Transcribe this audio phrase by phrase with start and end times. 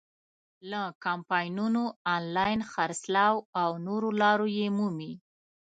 [0.69, 1.83] له کمپاینونو،
[2.15, 5.11] آنلاین خرڅلاو او نورو لارو یې مومي.